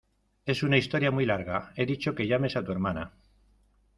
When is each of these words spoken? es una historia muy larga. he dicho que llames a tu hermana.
es 0.47 0.63
una 0.63 0.77
historia 0.77 1.11
muy 1.11 1.27
larga. 1.27 1.73
he 1.75 1.85
dicho 1.85 2.15
que 2.15 2.25
llames 2.25 2.55
a 2.55 2.63
tu 2.65 2.71
hermana. 2.71 3.13